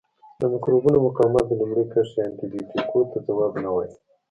[0.41, 3.93] د مکروبونو مقاومت د لومړۍ کرښې انټي بیوټیکو ته ځواب نه وایي.